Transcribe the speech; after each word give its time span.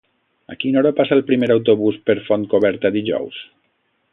A 0.53 0.55
quina 0.61 0.79
hora 0.81 0.91
passa 0.99 1.13
el 1.17 1.21
primer 1.27 1.49
autobús 1.57 1.99
per 2.09 2.15
Fontcoberta 2.31 2.93
dijous? 2.97 3.39